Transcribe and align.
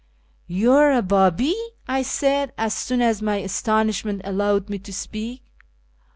"You 0.61 0.71
are 0.71 0.91
a 0.91 1.03
Babi!" 1.03 1.53
I 1.97 2.01
said, 2.01 2.53
as 2.57 2.73
soon 2.73 3.03
as 3.03 3.21
my 3.21 3.35
astonishment 3.35 4.21
allowed 4.25 4.67
me 4.67 4.79
to 4.79 4.91
speak. 4.91 5.43